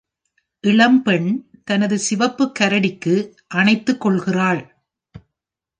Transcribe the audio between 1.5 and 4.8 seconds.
தனது சிவப்பு கரடிக்கு அணைத்துக்கொள்கிறாள்.